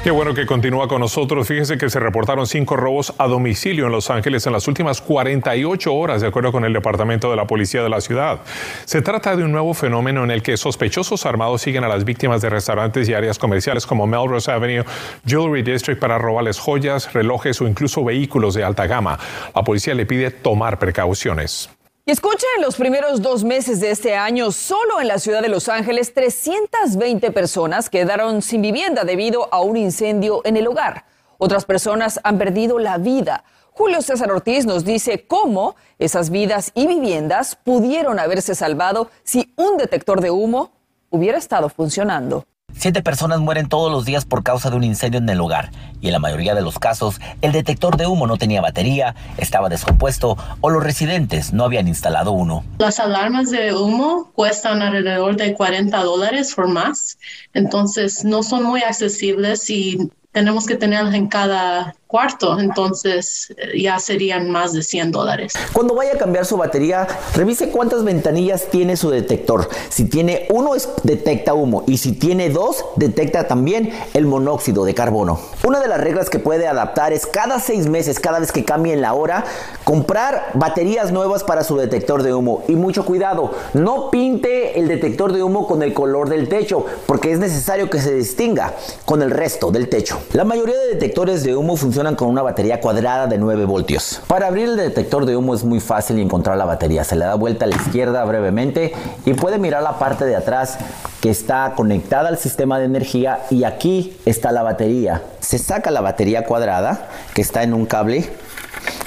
Qué 0.04 0.12
bueno 0.12 0.32
que 0.32 0.46
continúa 0.46 0.87
con 0.87 1.00
nosotros. 1.00 1.49
Fíjese 1.49 1.76
que 1.76 1.90
se 1.90 1.99
reportaron 1.99 2.46
cinco 2.46 2.76
robos 2.76 3.12
a 3.18 3.26
domicilio 3.26 3.87
en 3.87 3.92
Los 3.92 4.11
Ángeles 4.11 4.46
en 4.46 4.52
las 4.52 4.68
últimas 4.68 5.00
48 5.00 5.92
horas, 5.92 6.20
de 6.20 6.28
acuerdo 6.28 6.52
con 6.52 6.64
el 6.64 6.72
Departamento 6.72 7.30
de 7.30 7.37
la 7.37 7.49
Policía 7.49 7.82
de 7.82 7.88
la 7.88 8.00
ciudad. 8.00 8.42
Se 8.84 9.02
trata 9.02 9.34
de 9.34 9.42
un 9.42 9.50
nuevo 9.50 9.75
fenómeno 9.75 10.22
en 10.22 10.30
el 10.30 10.40
que 10.40 10.56
sospechosos 10.56 11.26
armados 11.26 11.62
siguen 11.62 11.82
a 11.82 11.88
las 11.88 12.04
víctimas 12.04 12.42
de 12.42 12.50
restaurantes 12.50 13.08
y 13.08 13.14
áreas 13.14 13.40
comerciales 13.40 13.87
como 13.87 14.06
Melrose 14.06 14.52
Avenue, 14.52 14.84
Jewelry 15.26 15.62
District 15.62 16.00
para 16.00 16.16
robarles 16.16 16.61
joyas, 16.61 17.12
relojes 17.12 17.61
o 17.61 17.66
incluso 17.66 18.04
vehículos 18.04 18.54
de 18.54 18.62
alta 18.62 18.87
gama. 18.87 19.18
La 19.52 19.64
policía 19.64 19.94
le 19.94 20.06
pide 20.06 20.30
tomar 20.30 20.78
precauciones. 20.78 21.68
Y 22.04 22.11
escuchen, 22.11 22.49
en 22.56 22.62
los 22.62 22.75
primeros 22.75 23.23
dos 23.23 23.44
meses 23.44 23.78
de 23.78 23.92
este 23.92 24.16
año, 24.16 24.50
solo 24.50 25.00
en 25.00 25.06
la 25.06 25.21
ciudad 25.21 25.40
de 25.40 25.49
Los 25.49 25.68
Ángeles, 25.68 26.12
320 26.12 27.30
personas 27.30 27.88
quedaron 27.88 28.42
sin 28.42 28.61
vivienda 28.61 29.04
debido 29.04 29.49
a 29.54 29.61
un 29.61 29.76
incendio 29.76 30.40
en 30.44 30.56
el 30.56 30.66
hogar. 30.66 31.04
Otras 31.38 31.64
personas 31.64 32.18
han 32.25 32.38
perdido 32.38 32.80
la 32.80 32.99
vida. 32.99 33.44
Julio 33.71 34.02
César 34.02 34.32
Ortiz 34.32 34.66
nos 34.66 34.85
dice 34.85 35.28
cómo 35.28 35.76
esas 36.00 36.30
vidas 36.30 36.73
y 36.75 36.88
viviendas 36.88 37.54
pudieron 37.54 38.18
haberse 38.18 38.56
salvado 38.56 39.09
si 39.23 39.54
un 39.56 39.76
detector 39.76 40.21
de 40.21 40.32
humo 40.32 40.73
hubiera 41.09 41.38
estado 41.38 41.68
funcionando. 41.68 42.47
Siete 42.75 43.02
personas 43.02 43.41
mueren 43.41 43.69
todos 43.69 43.93
los 43.93 44.05
días 44.05 44.25
por 44.25 44.43
causa 44.43 44.71
de 44.71 44.76
un 44.76 44.85
incendio 44.85 45.19
en 45.19 45.29
el 45.29 45.41
hogar 45.41 45.71
y 46.00 46.09
en 46.09 46.12
la 46.12 46.19
mayoría 46.19 46.55
de 46.55 46.62
los 46.62 46.79
casos 46.79 47.21
el 47.41 47.52
detector 47.52 47.97
de 47.97 48.07
humo 48.07 48.26
no 48.26 48.37
tenía 48.37 48.61
batería, 48.61 49.14
estaba 49.37 49.69
descompuesto 49.69 50.37
o 50.61 50.71
los 50.71 50.83
residentes 50.83 51.52
no 51.52 51.64
habían 51.64 51.88
instalado 51.88 52.33
uno. 52.33 52.64
Las 52.79 52.99
alarmas 52.99 53.50
de 53.50 53.75
humo 53.75 54.31
cuestan 54.35 54.83
alrededor 54.83 55.37
de 55.37 55.55
40 55.55 56.02
dólares 56.02 56.55
o 56.59 56.67
más, 56.67 57.19
entonces 57.55 58.25
no 58.25 58.43
son 58.43 58.64
muy 58.64 58.83
accesibles 58.83 59.69
y 59.71 60.11
tenemos 60.33 60.67
que 60.67 60.76
tenerlas 60.76 61.14
en 61.14 61.29
cada 61.29 61.95
cuarto, 62.12 62.61
entonces 62.61 63.54
eh, 63.57 63.81
ya 63.81 63.99
serían 63.99 64.50
más 64.50 64.75
de 64.75 64.83
100 64.83 65.12
dólares. 65.12 65.54
Cuando 65.73 65.95
vaya 65.95 66.12
a 66.12 66.19
cambiar 66.19 66.45
su 66.45 66.59
batería, 66.59 67.09
revise 67.35 67.71
cuántas 67.71 68.04
ventanillas 68.04 68.66
tiene 68.71 68.99
su 68.99 69.09
detector. 69.09 69.66
Si 69.88 70.04
tiene 70.04 70.47
uno, 70.50 70.73
detecta 71.04 71.54
humo 71.54 71.85
y 71.87 71.97
si 71.97 72.12
tiene 72.12 72.50
dos, 72.50 72.85
detecta 72.97 73.49
también 73.49 73.95
el 74.12 74.26
monóxido 74.26 74.85
de 74.85 74.95
carbono. 74.95 75.40
Una 75.64 75.81
de 75.81 75.88
las 75.88 76.00
reglas 76.02 76.28
que 76.28 76.38
puede 76.38 76.66
adaptar 76.66 77.14
es 77.14 77.26
cada 77.26 77.59
seis 77.61 77.88
meses, 77.88 78.21
cada 78.21 78.40
vez 78.40 78.52
que 78.52 78.66
cambien 78.66 79.00
la 79.00 79.14
hora, 79.14 79.45
comprar 79.85 80.50
baterías 80.52 81.12
nuevas 81.12 81.45
para 81.45 81.64
su 81.64 81.78
detector 81.78 82.23
de 82.23 82.35
humo. 82.35 82.62
Y 82.69 82.76
mucho 82.76 83.07
cuidado, 83.07 83.52
no 83.73 84.11
pinte 84.11 84.78
el 84.78 84.87
detector 84.87 85.33
de 85.33 85.42
humo 85.42 85.66
con 85.66 85.83
el 85.83 85.95
color 85.95 86.28
del 86.28 86.50
techo, 86.50 86.85
porque 87.07 87.33
es 87.33 87.38
necesario 87.38 87.88
que 87.88 88.02
se 88.02 88.14
distinga 88.14 88.75
con 89.07 89.23
el 89.23 89.31
resto 89.31 89.71
del 89.71 89.88
techo. 89.88 90.21
La 90.35 90.45
mayoría 90.45 90.76
de 90.76 90.88
detectores 90.88 91.42
de 91.42 91.57
humo 91.57 91.76
funcionan 91.76 92.01
con 92.02 92.28
una 92.28 92.42
batería 92.42 92.80
cuadrada 92.80 93.28
de 93.28 93.38
9 93.38 93.64
voltios. 93.64 94.21
Para 94.26 94.49
abrir 94.49 94.68
el 94.68 94.76
detector 94.76 95.25
de 95.25 95.37
humo 95.37 95.54
es 95.54 95.62
muy 95.62 95.78
fácil 95.78 96.18
encontrar 96.18 96.56
la 96.56 96.64
batería. 96.64 97.04
Se 97.04 97.14
le 97.14 97.25
da 97.25 97.37
vuelta 97.37 97.64
a 97.64 97.68
la 97.68 97.76
izquierda 97.76 98.25
brevemente 98.25 98.92
y 99.25 99.35
puede 99.35 99.59
mirar 99.59 99.85
la 99.85 99.99
parte 99.99 100.25
de 100.25 100.35
atrás 100.35 100.78
que 101.21 101.30
está 101.30 101.75
conectada 101.76 102.28
al 102.28 102.38
sistema 102.38 102.80
de 102.80 102.87
energía 102.87 103.44
y 103.50 103.62
aquí 103.62 104.18
está 104.26 104.50
la 104.50 104.64
batería. 104.64 105.23
Se 105.38 105.59
saca 105.59 105.92
la 105.92 106.00
batería 106.00 106.44
cuadrada 106.44 107.09
que 107.35 107.42
está 107.42 107.62
en 107.62 107.73
un 107.73 107.87
cable 107.87 108.28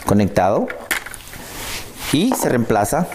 conectado 0.05 0.67
y 2.13 2.31
se 2.33 2.47
reemplaza 2.47 3.07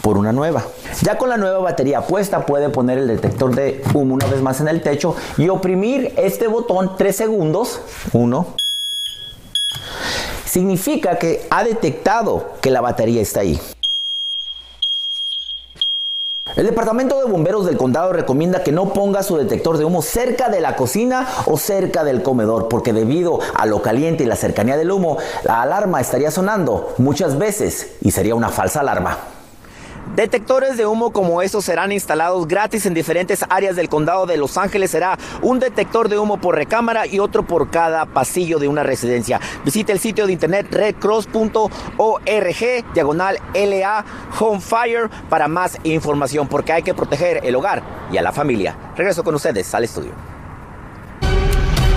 por 0.00 0.16
una 0.16 0.32
nueva. 0.32 0.62
Ya 1.02 1.18
con 1.18 1.28
la 1.28 1.36
nueva 1.36 1.58
batería 1.58 2.02
puesta 2.02 2.46
puede 2.46 2.68
poner 2.68 2.98
el 2.98 3.08
detector 3.08 3.54
de 3.54 3.82
humo 3.94 4.14
una 4.14 4.26
vez 4.26 4.40
más 4.42 4.60
en 4.60 4.68
el 4.68 4.80
techo 4.80 5.16
y 5.36 5.48
oprimir 5.48 6.14
este 6.16 6.46
botón 6.46 6.92
3 6.96 7.16
segundos. 7.16 7.80
1, 8.12 8.46
significa 10.54 11.18
que 11.18 11.44
ha 11.50 11.64
detectado 11.64 12.52
que 12.60 12.70
la 12.70 12.80
batería 12.80 13.20
está 13.20 13.40
ahí. 13.40 13.60
El 16.54 16.66
Departamento 16.66 17.18
de 17.18 17.28
Bomberos 17.28 17.66
del 17.66 17.76
Condado 17.76 18.12
recomienda 18.12 18.62
que 18.62 18.70
no 18.70 18.92
ponga 18.92 19.24
su 19.24 19.36
detector 19.36 19.78
de 19.78 19.84
humo 19.84 20.00
cerca 20.00 20.50
de 20.50 20.60
la 20.60 20.76
cocina 20.76 21.26
o 21.46 21.58
cerca 21.58 22.04
del 22.04 22.22
comedor, 22.22 22.68
porque 22.68 22.92
debido 22.92 23.40
a 23.56 23.66
lo 23.66 23.82
caliente 23.82 24.22
y 24.22 24.26
la 24.28 24.36
cercanía 24.36 24.76
del 24.76 24.92
humo, 24.92 25.18
la 25.42 25.60
alarma 25.60 26.00
estaría 26.00 26.30
sonando 26.30 26.94
muchas 26.98 27.36
veces 27.36 27.96
y 28.00 28.12
sería 28.12 28.36
una 28.36 28.50
falsa 28.50 28.78
alarma. 28.78 29.18
Detectores 30.14 30.76
de 30.76 30.86
humo 30.86 31.12
como 31.12 31.42
estos 31.42 31.64
serán 31.64 31.90
instalados 31.90 32.46
gratis 32.46 32.86
en 32.86 32.94
diferentes 32.94 33.44
áreas 33.48 33.74
del 33.74 33.88
condado 33.88 34.26
de 34.26 34.36
Los 34.36 34.56
Ángeles. 34.56 34.92
Será 34.92 35.18
un 35.42 35.58
detector 35.58 36.08
de 36.08 36.18
humo 36.18 36.36
por 36.36 36.54
recámara 36.54 37.06
y 37.06 37.18
otro 37.18 37.44
por 37.44 37.70
cada 37.70 38.06
pasillo 38.06 38.60
de 38.60 38.68
una 38.68 38.84
residencia. 38.84 39.40
Visite 39.64 39.90
el 39.92 39.98
sitio 39.98 40.26
de 40.26 40.32
internet 40.32 40.68
redcross.org 40.70 41.72
diagonal 42.94 43.38
LA 43.54 44.04
Homefire 44.38 45.08
para 45.28 45.48
más 45.48 45.78
información 45.82 46.46
porque 46.46 46.72
hay 46.72 46.82
que 46.82 46.94
proteger 46.94 47.40
el 47.44 47.56
hogar 47.56 47.82
y 48.12 48.18
a 48.18 48.22
la 48.22 48.32
familia. 48.32 48.76
Regreso 48.96 49.24
con 49.24 49.34
ustedes 49.34 49.74
al 49.74 49.82
estudio. 49.84 50.12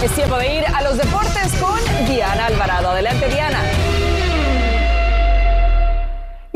Es 0.02 0.12
tiempo 0.12 0.38
de 0.38 0.56
ir 0.60 0.66
a 0.66 0.82
los 0.82 0.98
deportes 0.98 1.54
con 1.60 1.78
Diana 2.08 2.46
Alvarado. 2.46 2.90
Adelante 2.90 3.28
Diana. 3.28 3.60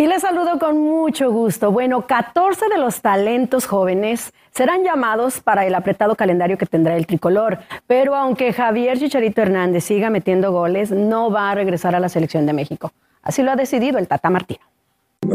Y 0.02 0.08
les 0.08 0.24
saludo 0.24 0.58
con 0.58 0.80
mucho 0.80 1.32
gusto. 1.32 1.72
Bueno, 1.72 2.08
14 2.08 2.70
de 2.70 2.80
los 2.80 3.04
talentos 3.04 3.68
jóvenes 3.68 4.34
serán 4.50 4.84
llamados 4.84 5.42
para 5.42 5.64
el 5.68 5.76
apretado 5.76 6.16
calendario 6.16 6.58
que 6.58 6.66
tendrá 6.66 6.98
el 6.98 7.06
tricolor. 7.06 7.60
Pero 7.86 8.16
aunque 8.16 8.52
Javier 8.52 8.98
Chicharito 8.98 9.44
Hernández 9.44 9.84
siga 9.84 10.10
metiendo 10.10 10.52
goles, 10.52 10.90
no 10.90 11.30
va 11.30 11.52
a 11.52 11.54
regresar 11.54 11.94
a 11.94 12.00
la 12.00 12.10
selección 12.10 12.48
de 12.48 12.54
México. 12.54 12.92
Así 13.22 13.44
lo 13.44 13.52
ha 13.52 13.56
decidido 13.56 14.00
el 14.00 14.08
Tata 14.08 14.32
Martino. 14.32 14.62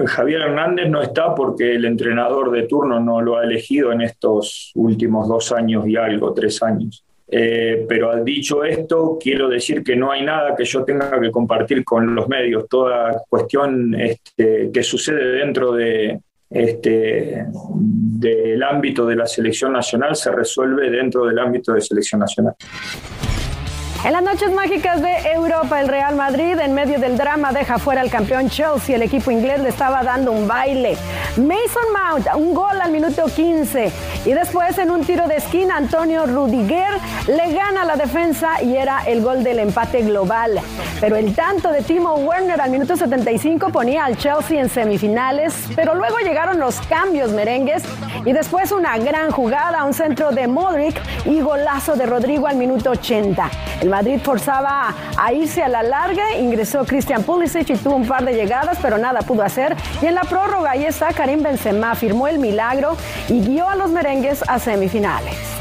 Javier 0.05 0.41
Hernández 0.41 0.91
no 0.91 1.01
está 1.01 1.33
porque 1.33 1.77
el 1.77 1.85
entrenador 1.85 2.51
de 2.51 2.65
turno 2.65 2.99
no 2.99 3.21
lo 3.21 3.39
ha 3.39 3.45
elegido 3.45 3.93
en 3.93 4.01
estos 4.01 4.73
últimos 4.75 5.29
dos 5.29 5.53
años 5.53 5.87
y 5.87 5.95
algo, 5.95 6.35
tres 6.35 6.61
años. 6.61 7.06
Eh, 7.29 7.85
pero 7.89 8.23
dicho 8.23 8.63
esto, 8.63 9.19
quiero 9.21 9.49
decir 9.49 9.83
que 9.83 9.97
no 9.97 10.13
hay 10.13 10.25
nada 10.25 10.55
que 10.55 10.65
yo 10.65 10.85
tenga 10.85 11.21
que 11.21 11.31
compartir 11.31 11.85
con 11.85 12.15
los 12.15 12.29
medios. 12.29 12.69
Toda 12.69 13.23
cuestión 13.29 13.95
este, 13.95 14.71
que 14.73 14.83
sucede 14.83 15.39
dentro 15.39 15.73
de, 15.73 16.21
este, 16.49 17.47
del 17.75 18.63
ámbito 18.63 19.07
de 19.07 19.17
la 19.17 19.27
selección 19.27 19.73
nacional 19.73 20.15
se 20.15 20.31
resuelve 20.31 20.91
dentro 20.91 21.27
del 21.27 21.39
ámbito 21.39 21.73
de 21.73 21.81
selección 21.81 22.21
nacional. 22.21 22.55
En 24.07 24.13
las 24.13 24.23
noches 24.23 24.53
mágicas 24.53 25.03
de 25.03 25.33
Europa, 25.33 25.81
el 25.81 25.89
Real 25.89 26.15
Madrid, 26.15 26.57
en 26.61 26.75
medio 26.75 27.01
del 27.01 27.17
drama, 27.17 27.51
deja 27.51 27.81
fuera 27.81 28.03
al 28.03 28.09
campeón 28.09 28.49
Chelsea. 28.49 28.95
El 28.95 29.03
equipo 29.03 29.33
inglés 29.33 29.59
le 29.59 29.71
estaba 29.71 30.05
dando 30.05 30.31
un 30.31 30.47
baile. 30.47 30.97
Mason 31.37 31.83
Mount, 31.93 32.29
un 32.37 32.55
gol 32.55 32.81
al 32.81 32.93
minuto 32.93 33.25
15. 33.25 33.91
Y 34.25 34.33
después, 34.33 34.79
en 34.79 34.93
un 34.93 35.05
tiro 35.05 35.27
de 35.27 35.39
esquina, 35.39 35.77
Antonio 35.77 36.25
Rudiger 36.25 37.01
le 37.27 37.53
gana 37.53 37.85
la 37.85 37.97
defensa 37.97 38.63
y 38.63 38.77
era 38.77 39.03
el 39.09 39.23
gol 39.23 39.43
del 39.43 39.59
empate 39.59 40.03
global. 40.03 40.61
Pero 41.01 41.17
el 41.17 41.35
tanto 41.35 41.73
de 41.73 41.83
Timo 41.83 42.15
Werner 42.15 42.61
al 42.61 42.71
minuto 42.71 42.97
75 42.97 43.71
ponía 43.71 44.05
al 44.05 44.17
Chelsea 44.17 44.61
en 44.61 44.69
semifinales. 44.69 45.53
Pero 45.75 45.97
luego 45.97 46.19
llegaron 46.19 46.61
los 46.61 46.81
cambios 46.83 47.33
merengues 47.33 47.83
y 48.25 48.33
después 48.33 48.71
una 48.71 48.97
gran 48.99 49.33
jugada, 49.33 49.83
un 49.83 49.95
centro 49.95 50.31
de 50.31 50.47
Modric 50.47 50.97
y 51.25 51.41
golazo 51.41 51.97
de 51.97 52.07
Rodrigo 52.07 52.47
al 52.47 52.55
minuto 52.55 52.91
80. 52.91 53.51
El 53.83 53.96
Madrid 53.97 54.21
forzaba 54.23 54.95
a 55.17 55.33
irse 55.33 55.63
a 55.63 55.69
la 55.69 55.83
larga, 55.83 56.37
ingresó 56.37 56.85
Christian 56.85 57.23
Pulisic 57.23 57.71
y 57.71 57.77
tuvo 57.77 57.97
un 57.97 58.07
par 58.07 58.27
de 58.27 58.35
llegadas, 58.35 58.77
pero 58.83 58.99
nada 58.99 59.23
pudo 59.23 59.43
hacer. 59.43 59.75
Y 60.03 60.05
en 60.05 60.15
la 60.15 60.21
prórroga 60.21 60.73
ahí 60.73 60.85
está 60.85 61.15
Karim 61.15 61.43
Benzema, 61.43 61.95
firmó 61.95 62.29
el 62.29 62.39
milagro 62.39 62.95
y 63.27 63.41
guió 63.41 63.71
a 63.71 63.75
los 63.75 63.89
merengues 63.89 64.45
a 64.47 64.59
semifinales. 64.59 65.57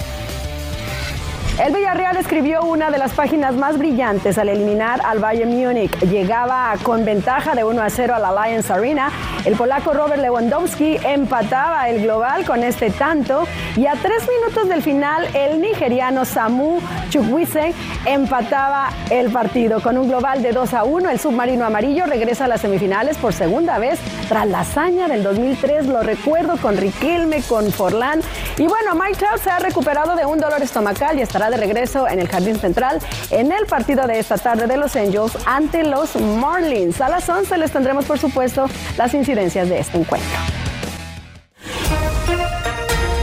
El 1.64 1.74
Villarreal 1.74 2.18
escribió 2.18 2.64
una 2.64 2.92
de 2.92 2.98
las 2.98 3.14
páginas 3.14 3.56
más 3.56 3.78
brillantes 3.78 4.38
al 4.38 4.50
eliminar 4.50 5.00
al 5.06 5.20
Bayern 5.20 5.52
Múnich. 5.52 5.98
Llegaba 6.02 6.74
con 6.84 7.06
ventaja 7.06 7.56
de 7.56 7.64
1 7.64 7.82
a 7.82 7.90
0 7.90 8.16
a 8.16 8.20
la 8.20 8.28
Alliance 8.28 8.74
Arena. 8.74 9.10
El 9.46 9.56
polaco 9.56 9.94
Robert 9.94 10.22
Lewandowski 10.22 10.98
empataba 11.06 11.88
el 11.88 12.04
global 12.04 12.44
con 12.44 12.62
este 12.62 12.90
tanto 12.90 13.48
y 13.78 13.88
a 13.88 13.94
tres 13.94 14.28
minutos 14.28 14.70
del 14.70 14.82
final 14.82 15.28
el 15.34 15.60
nigeriano 15.60 16.24
Samu 16.24 16.80
Chukwueze 17.10 17.74
empataba 18.06 18.90
el 19.10 19.32
partido 19.32 19.82
con 19.82 19.98
un 19.98 20.08
global 20.08 20.42
de 20.42 20.52
2 20.52 20.74
a 20.74 20.84
1. 20.84 21.10
El 21.10 21.20
submarino 21.20 21.66
amarillo 21.66 22.06
regresa 22.06 22.46
a 22.46 22.48
las 22.48 22.62
semifinales 22.62 23.18
por 23.18 23.34
segunda 23.34 23.78
vez 23.78 24.00
tras 24.30 24.48
la 24.48 24.62
hazaña 24.62 25.08
del 25.08 25.24
2003. 25.24 25.88
Lo 25.88 26.02
recuerdo 26.04 26.58
con 26.58 26.78
Riquelme, 26.78 27.42
con 27.42 27.72
Forlán. 27.72 28.22
Y 28.58 28.68
bueno, 28.68 28.96
Mike 28.96 29.18
Trout 29.18 29.42
se 29.42 29.50
ha 29.50 29.60
recuperado 29.60 30.16
de 30.16 30.26
un 30.26 30.40
dolor 30.40 30.62
estomacal 30.62 31.20
y 31.20 31.22
estará 31.22 31.50
de 31.50 31.58
regreso 31.58 32.08
en 32.08 32.20
el 32.20 32.28
Jardín 32.28 32.58
Central 32.58 33.00
en 33.30 33.52
el 33.52 33.66
partido 33.66 34.08
de 34.08 34.20
esta 34.20 34.38
tarde 34.38 34.68
de 34.68 34.78
los 34.78 34.96
Angels 34.96 35.38
ante 35.46 35.84
los 35.84 36.16
Marlins. 36.16 37.02
A 37.02 37.10
las 37.10 37.28
11 37.28 37.58
les 37.58 37.72
tendremos, 37.72 38.06
por 38.06 38.20
supuesto, 38.20 38.70
las 38.98 39.14
incidencias 39.14 39.68
de 39.68 39.80
este 39.80 39.98
encuentro. 39.98 40.55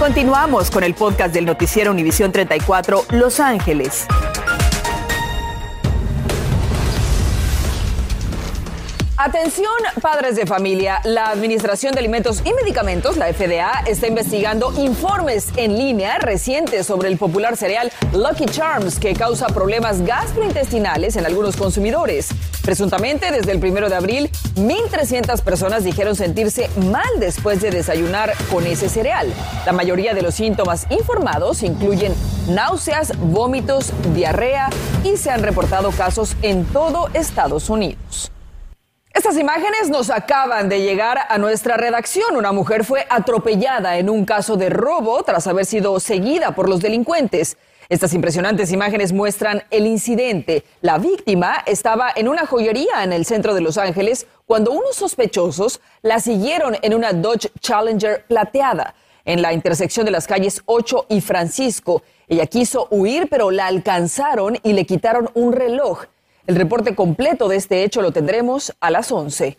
Continuamos 0.02 0.68
con 0.72 0.82
el 0.82 0.94
podcast 0.94 1.32
del 1.32 1.44
noticiero 1.44 1.92
Univisión 1.92 2.32
34 2.32 3.04
Los 3.10 3.38
Ángeles. 3.38 4.04
Atención, 9.16 9.72
padres 10.00 10.34
de 10.34 10.44
familia. 10.44 11.00
La 11.04 11.28
Administración 11.28 11.92
de 11.92 12.00
Alimentos 12.00 12.42
y 12.44 12.52
Medicamentos, 12.52 13.16
la 13.16 13.32
FDA, 13.32 13.84
está 13.86 14.08
investigando 14.08 14.72
informes 14.76 15.50
en 15.54 15.78
línea 15.78 16.18
recientes 16.18 16.84
sobre 16.84 17.08
el 17.08 17.16
popular 17.16 17.56
cereal 17.56 17.92
Lucky 18.12 18.46
Charms 18.46 18.98
que 18.98 19.14
causa 19.14 19.46
problemas 19.46 20.02
gastrointestinales 20.02 21.14
en 21.14 21.26
algunos 21.26 21.56
consumidores. 21.56 22.30
Presuntamente, 22.62 23.32
desde 23.32 23.50
el 23.50 23.58
primero 23.58 23.88
de 23.88 23.96
abril, 23.96 24.30
1.300 24.54 25.42
personas 25.42 25.82
dijeron 25.82 26.14
sentirse 26.14 26.70
mal 26.90 27.08
después 27.18 27.60
de 27.60 27.70
desayunar 27.70 28.32
con 28.52 28.66
ese 28.66 28.88
cereal. 28.88 29.26
La 29.66 29.72
mayoría 29.72 30.14
de 30.14 30.22
los 30.22 30.36
síntomas 30.36 30.86
informados 30.90 31.64
incluyen 31.64 32.14
náuseas, 32.48 33.18
vómitos, 33.18 33.92
diarrea 34.14 34.70
y 35.02 35.16
se 35.16 35.30
han 35.30 35.42
reportado 35.42 35.90
casos 35.90 36.36
en 36.42 36.64
todo 36.66 37.08
Estados 37.14 37.68
Unidos. 37.68 38.30
Estas 39.12 39.36
imágenes 39.36 39.90
nos 39.90 40.08
acaban 40.08 40.68
de 40.68 40.80
llegar 40.80 41.18
a 41.28 41.36
nuestra 41.36 41.76
redacción. 41.76 42.34
Una 42.34 42.52
mujer 42.52 42.84
fue 42.84 43.06
atropellada 43.10 43.98
en 43.98 44.08
un 44.08 44.24
caso 44.24 44.56
de 44.56 44.70
robo 44.70 45.22
tras 45.22 45.46
haber 45.46 45.66
sido 45.66 46.00
seguida 46.00 46.52
por 46.52 46.68
los 46.68 46.80
delincuentes. 46.80 47.58
Estas 47.92 48.14
impresionantes 48.14 48.72
imágenes 48.72 49.12
muestran 49.12 49.64
el 49.70 49.86
incidente. 49.86 50.64
La 50.80 50.96
víctima 50.96 51.62
estaba 51.66 52.10
en 52.16 52.26
una 52.26 52.46
joyería 52.46 53.04
en 53.04 53.12
el 53.12 53.26
centro 53.26 53.52
de 53.52 53.60
Los 53.60 53.76
Ángeles 53.76 54.26
cuando 54.46 54.72
unos 54.72 54.96
sospechosos 54.96 55.78
la 56.00 56.18
siguieron 56.18 56.74
en 56.80 56.94
una 56.94 57.12
Dodge 57.12 57.50
Challenger 57.60 58.24
plateada 58.24 58.94
en 59.26 59.42
la 59.42 59.52
intersección 59.52 60.06
de 60.06 60.10
las 60.10 60.26
calles 60.26 60.62
8 60.64 61.04
y 61.10 61.20
Francisco. 61.20 62.02
Ella 62.28 62.46
quiso 62.46 62.88
huir, 62.90 63.28
pero 63.28 63.50
la 63.50 63.66
alcanzaron 63.66 64.56
y 64.62 64.72
le 64.72 64.86
quitaron 64.86 65.28
un 65.34 65.52
reloj. 65.52 66.06
El 66.46 66.56
reporte 66.56 66.94
completo 66.94 67.46
de 67.46 67.56
este 67.56 67.84
hecho 67.84 68.00
lo 68.00 68.10
tendremos 68.10 68.72
a 68.80 68.90
las 68.90 69.12
11. 69.12 69.58